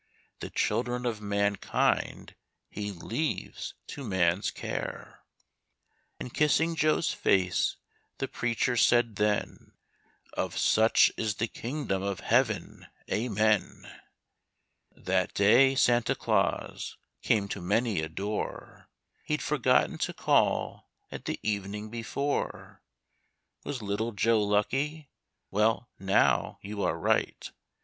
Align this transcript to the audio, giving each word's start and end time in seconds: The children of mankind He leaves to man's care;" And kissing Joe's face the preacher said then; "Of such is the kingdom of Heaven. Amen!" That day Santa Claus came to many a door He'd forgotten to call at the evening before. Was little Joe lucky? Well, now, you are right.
The 0.39 0.49
children 0.49 1.05
of 1.05 1.21
mankind 1.21 2.33
He 2.71 2.91
leaves 2.91 3.75
to 3.85 4.03
man's 4.03 4.49
care;" 4.49 5.19
And 6.19 6.33
kissing 6.33 6.75
Joe's 6.75 7.13
face 7.13 7.77
the 8.17 8.27
preacher 8.27 8.75
said 8.75 9.17
then; 9.17 9.73
"Of 10.33 10.57
such 10.57 11.11
is 11.17 11.35
the 11.35 11.45
kingdom 11.47 12.01
of 12.01 12.21
Heaven. 12.21 12.87
Amen!" 13.11 13.91
That 14.91 15.35
day 15.35 15.75
Santa 15.75 16.15
Claus 16.15 16.97
came 17.21 17.47
to 17.49 17.61
many 17.61 18.01
a 18.01 18.09
door 18.09 18.89
He'd 19.25 19.43
forgotten 19.43 19.99
to 19.99 20.13
call 20.13 20.89
at 21.11 21.25
the 21.25 21.39
evening 21.43 21.91
before. 21.91 22.81
Was 23.63 23.83
little 23.83 24.13
Joe 24.13 24.41
lucky? 24.41 25.11
Well, 25.51 25.91
now, 25.99 26.57
you 26.63 26.81
are 26.81 26.97
right. 26.97 27.51